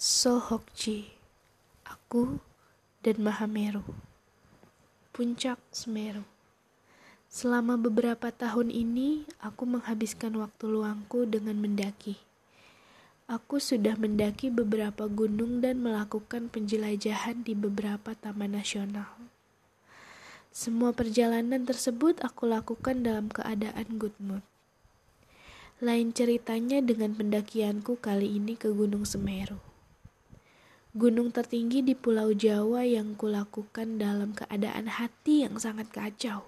Sohokji, 0.00 1.12
aku 1.84 2.40
dan 3.04 3.20
Mahameru. 3.20 3.84
Puncak 5.12 5.60
Semeru. 5.68 6.24
Selama 7.28 7.76
beberapa 7.76 8.32
tahun 8.32 8.72
ini, 8.72 9.28
aku 9.44 9.68
menghabiskan 9.68 10.40
waktu 10.40 10.72
luangku 10.72 11.28
dengan 11.28 11.60
mendaki. 11.60 12.16
Aku 13.28 13.60
sudah 13.60 13.92
mendaki 14.00 14.48
beberapa 14.48 15.04
gunung 15.04 15.60
dan 15.60 15.84
melakukan 15.84 16.48
penjelajahan 16.48 17.44
di 17.44 17.52
beberapa 17.52 18.16
taman 18.16 18.56
nasional. 18.56 19.20
Semua 20.48 20.96
perjalanan 20.96 21.68
tersebut 21.68 22.24
aku 22.24 22.48
lakukan 22.48 23.04
dalam 23.04 23.28
keadaan 23.28 24.00
good 24.00 24.16
mood. 24.16 24.40
Lain 25.84 26.16
ceritanya 26.16 26.80
dengan 26.80 27.12
pendakianku 27.12 28.00
kali 28.00 28.40
ini 28.40 28.56
ke 28.56 28.72
Gunung 28.72 29.04
Semeru. 29.04 29.69
Gunung 30.90 31.30
tertinggi 31.30 31.86
di 31.86 31.94
Pulau 31.94 32.34
Jawa 32.34 32.82
yang 32.82 33.14
kulakukan 33.14 34.02
dalam 34.02 34.34
keadaan 34.34 34.90
hati 34.90 35.46
yang 35.46 35.54
sangat 35.54 35.86
kacau. 35.94 36.42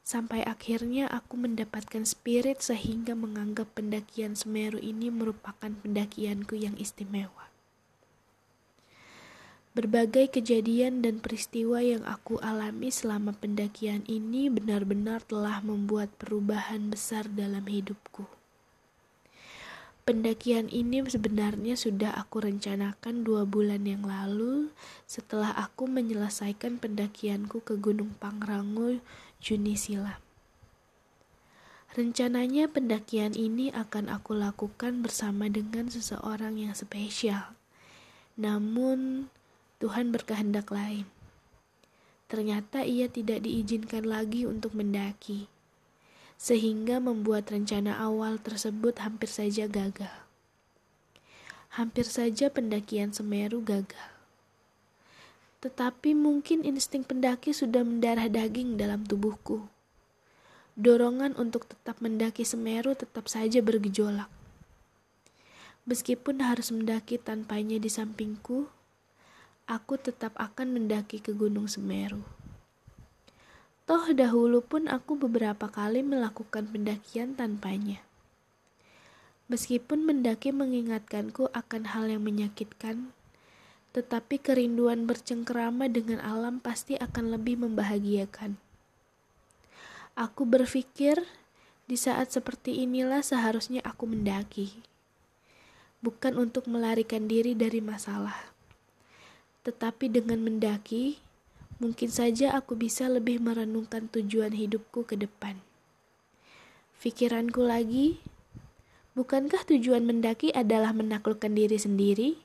Sampai 0.00 0.40
akhirnya 0.40 1.04
aku 1.12 1.36
mendapatkan 1.36 2.08
spirit 2.08 2.64
sehingga 2.64 3.12
menganggap 3.12 3.68
pendakian 3.76 4.32
Semeru 4.40 4.80
ini 4.80 5.12
merupakan 5.12 5.68
pendakianku 5.68 6.56
yang 6.56 6.80
istimewa. 6.80 7.52
Berbagai 9.76 10.32
kejadian 10.32 11.04
dan 11.04 11.20
peristiwa 11.20 11.84
yang 11.84 12.08
aku 12.08 12.40
alami 12.40 12.88
selama 12.88 13.36
pendakian 13.36 14.00
ini 14.08 14.48
benar-benar 14.48 15.20
telah 15.28 15.60
membuat 15.60 16.08
perubahan 16.16 16.88
besar 16.88 17.28
dalam 17.28 17.68
hidupku. 17.68 18.24
Pendakian 20.02 20.66
ini 20.66 20.98
sebenarnya 21.06 21.78
sudah 21.78 22.10
aku 22.18 22.42
rencanakan 22.42 23.22
dua 23.22 23.46
bulan 23.46 23.86
yang 23.86 24.02
lalu 24.02 24.74
setelah 25.06 25.54
aku 25.54 25.86
menyelesaikan 25.86 26.82
pendakianku 26.82 27.62
ke 27.62 27.78
Gunung 27.78 28.18
Pangrango 28.18 28.98
Juni 29.38 29.78
silam. 29.78 30.18
Rencananya 31.94 32.66
pendakian 32.66 33.38
ini 33.38 33.70
akan 33.70 34.10
aku 34.10 34.34
lakukan 34.34 35.06
bersama 35.06 35.46
dengan 35.46 35.86
seseorang 35.86 36.58
yang 36.58 36.74
spesial. 36.74 37.54
Namun 38.34 39.30
Tuhan 39.78 40.10
berkehendak 40.10 40.74
lain. 40.74 41.06
Ternyata 42.26 42.82
ia 42.82 43.06
tidak 43.06 43.46
diizinkan 43.46 44.02
lagi 44.02 44.50
untuk 44.50 44.74
mendaki 44.74 45.46
sehingga 46.42 46.98
membuat 46.98 47.54
rencana 47.54 48.02
awal 48.02 48.34
tersebut 48.42 48.98
hampir 48.98 49.30
saja 49.30 49.70
gagal. 49.70 50.10
Hampir 51.78 52.02
saja 52.02 52.50
pendakian 52.50 53.14
Semeru 53.14 53.62
gagal. 53.62 54.10
Tetapi 55.62 56.18
mungkin 56.18 56.66
insting 56.66 57.06
pendaki 57.06 57.54
sudah 57.54 57.86
mendarah 57.86 58.26
daging 58.26 58.74
dalam 58.74 59.06
tubuhku. 59.06 59.70
Dorongan 60.74 61.38
untuk 61.38 61.70
tetap 61.70 62.02
mendaki 62.02 62.42
Semeru 62.42 62.98
tetap 62.98 63.30
saja 63.30 63.62
bergejolak. 63.62 64.26
Meskipun 65.86 66.42
harus 66.42 66.74
mendaki 66.74 67.22
tanpanya 67.22 67.78
di 67.78 67.86
sampingku, 67.86 68.66
aku 69.70 69.94
tetap 69.94 70.34
akan 70.34 70.74
mendaki 70.74 71.22
ke 71.22 71.30
Gunung 71.30 71.70
Semeru. 71.70 72.41
Toh 73.92 74.08
dahulu 74.16 74.64
pun 74.64 74.88
aku 74.88 75.20
beberapa 75.20 75.68
kali 75.68 76.00
melakukan 76.00 76.64
pendakian 76.64 77.36
tanpanya. 77.36 78.00
Meskipun 79.52 80.08
mendaki 80.08 80.48
mengingatkanku 80.48 81.52
akan 81.52 81.92
hal 81.92 82.08
yang 82.08 82.24
menyakitkan, 82.24 83.12
tetapi 83.92 84.40
kerinduan 84.40 85.04
bercengkerama 85.04 85.92
dengan 85.92 86.24
alam 86.24 86.56
pasti 86.56 86.96
akan 86.96 87.36
lebih 87.36 87.60
membahagiakan. 87.60 88.56
Aku 90.16 90.48
berpikir 90.48 91.20
di 91.84 92.00
saat 92.00 92.32
seperti 92.32 92.80
inilah 92.88 93.20
seharusnya 93.20 93.84
aku 93.84 94.08
mendaki. 94.08 94.72
Bukan 96.00 96.40
untuk 96.40 96.64
melarikan 96.64 97.28
diri 97.28 97.52
dari 97.52 97.84
masalah. 97.84 98.56
Tetapi 99.68 100.08
dengan 100.08 100.40
mendaki, 100.40 101.20
mungkin 101.82 102.14
saja 102.14 102.54
aku 102.54 102.78
bisa 102.78 103.10
lebih 103.10 103.42
merenungkan 103.42 104.06
tujuan 104.06 104.54
hidupku 104.54 105.02
ke 105.02 105.18
depan. 105.18 105.58
Pikiranku 107.02 107.58
lagi, 107.66 108.22
bukankah 109.18 109.66
tujuan 109.66 110.06
mendaki 110.06 110.54
adalah 110.54 110.94
menaklukkan 110.94 111.50
diri 111.50 111.74
sendiri? 111.74 112.38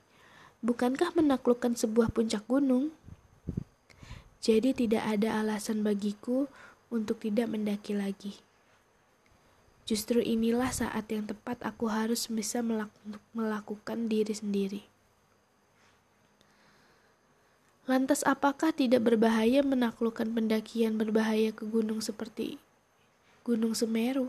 Bukankah 0.66 1.14
menaklukkan 1.14 1.78
sebuah 1.78 2.10
puncak 2.10 2.50
gunung? 2.50 2.90
Jadi 4.42 4.74
tidak 4.74 5.06
ada 5.06 5.38
alasan 5.38 5.86
bagiku 5.86 6.50
untuk 6.90 7.22
tidak 7.22 7.54
mendaki 7.54 7.94
lagi. 7.94 8.42
Justru 9.86 10.18
inilah 10.18 10.74
saat 10.74 11.06
yang 11.14 11.30
tepat 11.30 11.62
aku 11.62 11.94
harus 11.94 12.26
bisa 12.26 12.66
melakukan 13.38 14.10
diri 14.10 14.34
sendiri. 14.34 14.82
Lantas 17.88 18.20
apakah 18.28 18.76
tidak 18.76 19.08
berbahaya 19.08 19.64
menaklukkan 19.64 20.28
pendakian 20.36 21.00
berbahaya 21.00 21.56
ke 21.56 21.64
gunung 21.64 22.04
seperti 22.04 22.60
Gunung 23.48 23.72
Semeru? 23.80 24.28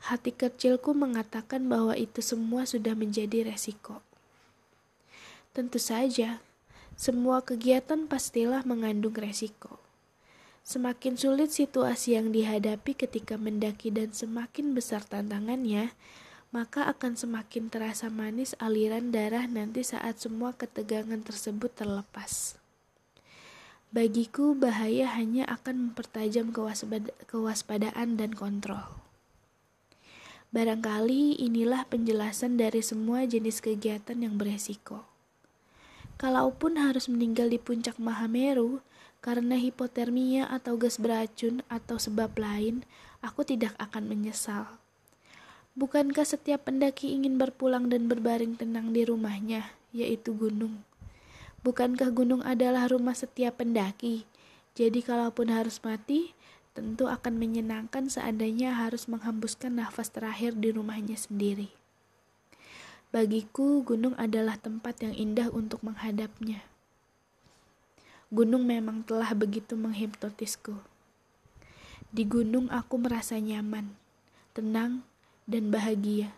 Hati 0.00 0.32
kecilku 0.32 0.96
mengatakan 0.96 1.68
bahwa 1.68 1.92
itu 1.92 2.24
semua 2.24 2.64
sudah 2.64 2.96
menjadi 2.96 3.44
resiko. 3.44 4.00
Tentu 5.52 5.76
saja, 5.76 6.40
semua 6.96 7.44
kegiatan 7.44 8.08
pastilah 8.08 8.64
mengandung 8.64 9.12
resiko. 9.12 9.76
Semakin 10.64 11.20
sulit 11.20 11.52
situasi 11.52 12.16
yang 12.16 12.32
dihadapi 12.32 12.96
ketika 12.96 13.36
mendaki 13.36 13.92
dan 13.92 14.16
semakin 14.16 14.72
besar 14.72 15.04
tantangannya, 15.04 15.92
maka 16.50 16.82
akan 16.90 17.14
semakin 17.14 17.70
terasa 17.70 18.10
manis 18.10 18.58
aliran 18.58 19.14
darah 19.14 19.46
nanti 19.46 19.86
saat 19.86 20.18
semua 20.18 20.50
ketegangan 20.50 21.22
tersebut 21.22 21.70
terlepas. 21.70 22.58
Bagiku, 23.94 24.54
bahaya 24.58 25.14
hanya 25.14 25.46
akan 25.46 25.90
mempertajam 25.90 26.50
kewaspadaan 27.26 28.18
dan 28.18 28.34
kontrol. 28.34 28.82
Barangkali 30.50 31.38
inilah 31.38 31.86
penjelasan 31.86 32.58
dari 32.58 32.82
semua 32.82 33.22
jenis 33.22 33.62
kegiatan 33.62 34.18
yang 34.18 34.34
beresiko. 34.34 35.06
Kalaupun 36.18 36.82
harus 36.82 37.06
meninggal 37.06 37.46
di 37.46 37.62
puncak 37.62 37.94
Mahameru 38.02 38.82
karena 39.22 39.54
hipotermia 39.54 40.50
atau 40.50 40.74
gas 40.74 40.98
beracun 40.98 41.62
atau 41.70 42.02
sebab 42.02 42.34
lain, 42.34 42.82
aku 43.22 43.46
tidak 43.46 43.78
akan 43.78 44.10
menyesal 44.10 44.80
Bukankah 45.78 46.26
setiap 46.26 46.66
pendaki 46.66 47.14
ingin 47.14 47.38
berpulang 47.38 47.86
dan 47.86 48.10
berbaring 48.10 48.58
tenang 48.58 48.90
di 48.90 49.06
rumahnya, 49.06 49.70
yaitu 49.94 50.34
gunung? 50.34 50.82
Bukankah 51.62 52.10
gunung 52.10 52.42
adalah 52.42 52.90
rumah 52.90 53.14
setiap 53.14 53.62
pendaki? 53.62 54.26
Jadi 54.74 55.04
kalaupun 55.04 55.52
harus 55.52 55.78
mati, 55.86 56.34
tentu 56.74 57.06
akan 57.06 57.38
menyenangkan 57.38 58.10
seandainya 58.10 58.74
harus 58.82 59.06
menghembuskan 59.06 59.78
nafas 59.78 60.10
terakhir 60.10 60.58
di 60.58 60.74
rumahnya 60.74 61.14
sendiri. 61.14 61.70
Bagiku, 63.10 63.82
gunung 63.82 64.14
adalah 64.18 64.54
tempat 64.54 65.02
yang 65.02 65.14
indah 65.14 65.50
untuk 65.50 65.82
menghadapnya. 65.82 66.62
Gunung 68.30 68.62
memang 68.62 69.02
telah 69.02 69.34
begitu 69.34 69.74
menghipnotisku. 69.74 70.78
Di 72.14 72.22
gunung 72.22 72.70
aku 72.70 73.02
merasa 73.02 73.34
nyaman, 73.38 73.98
tenang, 74.54 75.02
dan 75.50 75.74
bahagia. 75.74 76.30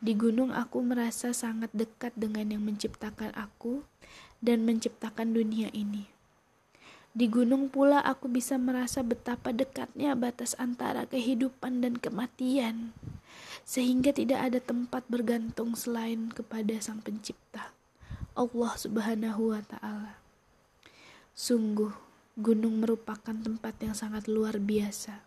Di 0.00 0.16
gunung 0.16 0.52
aku 0.52 0.80
merasa 0.80 1.36
sangat 1.36 1.68
dekat 1.76 2.16
dengan 2.16 2.48
yang 2.48 2.64
menciptakan 2.64 3.32
aku 3.36 3.84
dan 4.40 4.64
menciptakan 4.64 5.36
dunia 5.36 5.68
ini. 5.76 6.08
Di 7.14 7.30
gunung 7.30 7.70
pula 7.70 8.02
aku 8.02 8.26
bisa 8.26 8.58
merasa 8.58 9.04
betapa 9.06 9.54
dekatnya 9.54 10.18
batas 10.18 10.58
antara 10.58 11.06
kehidupan 11.06 11.78
dan 11.78 11.94
kematian, 11.94 12.90
sehingga 13.62 14.10
tidak 14.10 14.50
ada 14.50 14.58
tempat 14.58 15.06
bergantung 15.06 15.78
selain 15.78 16.34
kepada 16.34 16.74
Sang 16.82 16.98
Pencipta, 16.98 17.70
Allah 18.34 18.72
Subhanahu 18.74 19.54
wa 19.54 19.62
Ta'ala. 19.62 20.18
Sungguh, 21.38 21.94
gunung 22.34 22.82
merupakan 22.82 23.34
tempat 23.38 23.78
yang 23.78 23.94
sangat 23.94 24.26
luar 24.26 24.58
biasa. 24.58 25.22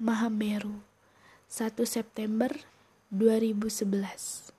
Mahameru 0.00 0.93
1 1.56 1.86
September 1.86 2.50
2011 3.12 4.53